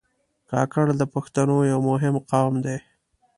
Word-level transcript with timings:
کاکړ 0.49 0.85
د 0.97 1.03
پښتنو 1.13 1.57
یو 1.71 1.79
مهم 1.89 2.15
قوم 2.29 2.55
دی. 2.65 2.77